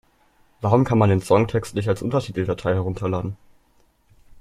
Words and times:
Warum 0.61 0.83
kann 0.83 0.97
man 0.97 1.11
den 1.11 1.21
Songtext 1.21 1.75
nicht 1.75 1.87
als 1.87 2.01
Untertiteldatei 2.01 2.73
herunterladen? 2.73 3.37